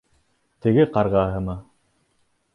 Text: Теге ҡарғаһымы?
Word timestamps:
Теге 0.65 0.85
ҡарғаһымы? 0.95 1.57